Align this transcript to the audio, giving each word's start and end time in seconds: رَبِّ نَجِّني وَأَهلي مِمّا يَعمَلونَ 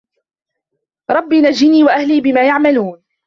رَبِّ 1.11 1.33
نَجِّني 1.33 1.83
وَأَهلي 1.83 2.21
مِمّا 2.21 2.47
يَعمَلونَ 2.47 3.03